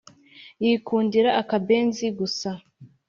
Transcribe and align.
Yikundira 0.63 1.29
akabenzi 1.41 2.05
gusa 2.19 2.49